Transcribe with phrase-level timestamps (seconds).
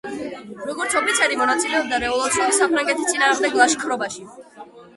[0.69, 4.29] როგორც ოფიცერი, მონაწილეობდა რევოლუციური საფრანგეთის წინააღმდეგ ლაშქრობაში.